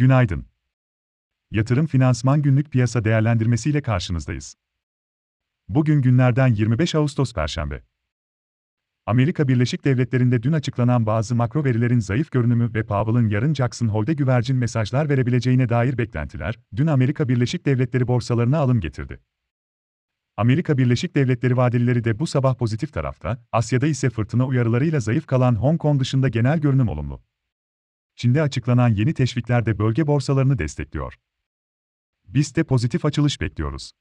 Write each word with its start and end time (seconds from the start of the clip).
Günaydın. 0.00 0.46
Yatırım 1.50 1.86
Finansman 1.86 2.42
Günlük 2.42 2.70
Piyasa 2.70 3.04
Değerlendirmesi 3.04 3.70
ile 3.70 3.82
karşınızdayız. 3.82 4.54
Bugün 5.68 6.02
günlerden 6.02 6.48
25 6.48 6.94
Ağustos 6.94 7.34
Perşembe. 7.34 7.82
Amerika 9.06 9.48
Birleşik 9.48 9.84
Devletleri'nde 9.84 10.42
dün 10.42 10.52
açıklanan 10.52 11.06
bazı 11.06 11.34
makro 11.34 11.64
verilerin 11.64 11.98
zayıf 11.98 12.30
görünümü 12.30 12.74
ve 12.74 12.86
Powell'ın 12.86 13.28
yarın 13.28 13.54
Jackson 13.54 13.88
Hole'de 13.88 14.12
güvercin 14.12 14.56
mesajlar 14.56 15.08
verebileceğine 15.08 15.68
dair 15.68 15.98
beklentiler, 15.98 16.58
dün 16.76 16.86
Amerika 16.86 17.28
Birleşik 17.28 17.66
Devletleri 17.66 18.08
borsalarına 18.08 18.58
alım 18.58 18.80
getirdi. 18.80 19.20
Amerika 20.36 20.78
Birleşik 20.78 21.14
Devletleri 21.16 21.56
vadelileri 21.56 22.04
de 22.04 22.18
bu 22.18 22.26
sabah 22.26 22.54
pozitif 22.54 22.92
tarafta, 22.92 23.44
Asya'da 23.52 23.86
ise 23.86 24.10
fırtına 24.10 24.46
uyarılarıyla 24.46 25.00
zayıf 25.00 25.26
kalan 25.26 25.54
Hong 25.54 25.80
Kong 25.80 26.00
dışında 26.00 26.28
genel 26.28 26.58
görünüm 26.58 26.88
olumlu. 26.88 27.29
Çin'de 28.16 28.42
açıklanan 28.42 28.88
yeni 28.88 29.14
teşvikler 29.14 29.66
de 29.66 29.78
bölge 29.78 30.06
borsalarını 30.06 30.58
destekliyor. 30.58 31.14
Biz 32.28 32.56
de 32.56 32.64
pozitif 32.64 33.04
açılış 33.04 33.40
bekliyoruz. 33.40 33.92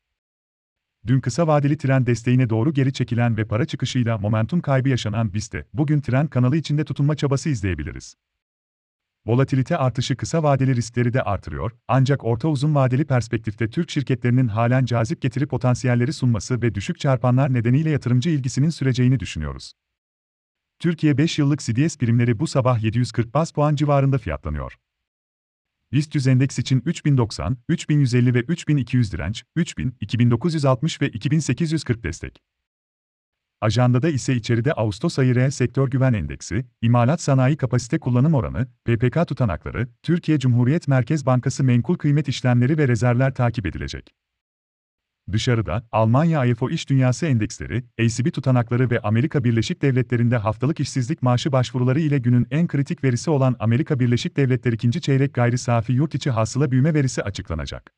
Dün 1.07 1.19
kısa 1.19 1.47
vadeli 1.47 1.77
trend 1.77 2.07
desteğine 2.07 2.49
doğru 2.49 2.73
geri 2.73 2.93
çekilen 2.93 3.37
ve 3.37 3.45
para 3.45 3.65
çıkışıyla 3.65 4.17
momentum 4.17 4.61
kaybı 4.61 4.89
yaşanan 4.89 5.33
BIST'te, 5.33 5.65
bugün 5.73 6.01
trend 6.01 6.29
kanalı 6.29 6.57
içinde 6.57 6.85
tutunma 6.85 7.15
çabası 7.15 7.49
izleyebiliriz. 7.49 8.15
Volatilite 9.25 9.77
artışı 9.77 10.15
kısa 10.15 10.43
vadeli 10.43 10.75
riskleri 10.75 11.13
de 11.13 11.21
artırıyor, 11.21 11.71
ancak 11.87 12.23
orta 12.23 12.47
uzun 12.47 12.75
vadeli 12.75 13.05
perspektifte 13.05 13.69
Türk 13.69 13.89
şirketlerinin 13.89 14.47
halen 14.47 14.85
cazip 14.85 15.21
getiri 15.21 15.47
potansiyelleri 15.47 16.13
sunması 16.13 16.61
ve 16.61 16.75
düşük 16.75 16.99
çarpanlar 16.99 17.53
nedeniyle 17.53 17.89
yatırımcı 17.89 18.29
ilgisinin 18.29 18.69
süreceğini 18.69 19.19
düşünüyoruz. 19.19 19.73
Türkiye 20.79 21.17
5 21.17 21.39
yıllık 21.39 21.59
CDS 21.59 21.97
primleri 21.97 22.39
bu 22.39 22.47
sabah 22.47 22.83
740 22.83 23.33
bas 23.33 23.51
puan 23.51 23.75
civarında 23.75 24.17
fiyatlanıyor. 24.17 24.75
BIST 25.91 26.15
100 26.15 26.27
endeks 26.27 26.59
için 26.59 26.81
3090, 26.85 27.57
3150 27.69 28.33
ve 28.33 28.39
3200 28.39 29.13
direnç, 29.13 29.43
3000, 29.55 29.95
2960 30.01 31.01
ve 31.01 31.09
2840 31.09 32.03
destek. 32.03 32.41
Ajandada 33.61 34.09
ise 34.09 34.35
içeride 34.35 34.73
Ağustos 34.73 35.19
ayı 35.19 35.35
reel 35.35 35.51
sektör 35.51 35.87
güven 35.87 36.13
endeksi, 36.13 36.65
imalat 36.81 37.21
sanayi 37.21 37.57
kapasite 37.57 37.99
kullanım 37.99 38.33
oranı, 38.33 38.67
PPK 38.85 39.27
tutanakları, 39.27 39.87
Türkiye 40.03 40.39
Cumhuriyet 40.39 40.87
Merkez 40.87 41.25
Bankası 41.25 41.63
menkul 41.63 41.95
kıymet 41.95 42.27
işlemleri 42.27 42.77
ve 42.77 42.87
rezervler 42.87 43.33
takip 43.33 43.65
edilecek. 43.65 44.09
Dışarıda, 45.31 45.87
Almanya 45.91 46.45
IFO 46.45 46.69
İş 46.69 46.89
Dünyası 46.89 47.25
Endeksleri, 47.25 47.83
ACB 47.99 48.31
tutanakları 48.33 48.89
ve 48.89 48.99
Amerika 48.99 49.43
Birleşik 49.43 49.81
Devletleri'nde 49.81 50.37
haftalık 50.37 50.79
işsizlik 50.79 51.21
maaşı 51.21 51.51
başvuruları 51.51 51.99
ile 51.99 52.17
günün 52.17 52.47
en 52.51 52.67
kritik 52.67 53.03
verisi 53.03 53.29
olan 53.29 53.55
Amerika 53.59 53.99
Birleşik 53.99 54.37
Devletleri 54.37 54.75
ikinci 54.75 55.01
çeyrek 55.01 55.33
gayri 55.33 55.57
safi 55.57 55.93
yurt 55.93 56.15
içi 56.15 56.31
hasıla 56.31 56.71
büyüme 56.71 56.93
verisi 56.93 57.23
açıklanacak. 57.23 57.93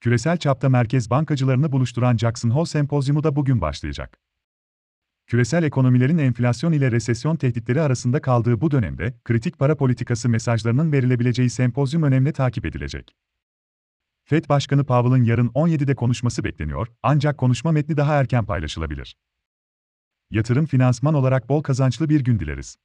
Küresel 0.00 0.36
çapta 0.36 0.68
merkez 0.68 1.10
bankacılarını 1.10 1.72
buluşturan 1.72 2.16
Jackson 2.16 2.50
Hole 2.50 2.66
Sempozyumu 2.66 3.24
da 3.24 3.36
bugün 3.36 3.60
başlayacak. 3.60 4.18
Küresel 5.26 5.62
ekonomilerin 5.62 6.18
enflasyon 6.18 6.72
ile 6.72 6.92
resesyon 6.92 7.36
tehditleri 7.36 7.80
arasında 7.80 8.22
kaldığı 8.22 8.60
bu 8.60 8.70
dönemde, 8.70 9.14
kritik 9.24 9.58
para 9.58 9.76
politikası 9.76 10.28
mesajlarının 10.28 10.92
verilebileceği 10.92 11.50
sempozyum 11.50 12.02
önemli 12.02 12.32
takip 12.32 12.66
edilecek. 12.66 13.16
FED 14.28 14.48
Başkanı 14.48 14.84
Powell'ın 14.84 15.24
yarın 15.24 15.48
17'de 15.48 15.94
konuşması 15.94 16.44
bekleniyor, 16.44 16.88
ancak 17.02 17.38
konuşma 17.38 17.72
metni 17.72 17.96
daha 17.96 18.14
erken 18.14 18.46
paylaşılabilir. 18.46 19.16
Yatırım 20.30 20.66
finansman 20.66 21.14
olarak 21.14 21.48
bol 21.48 21.62
kazançlı 21.62 22.08
bir 22.08 22.24
gün 22.24 22.38
dileriz. 22.38 22.76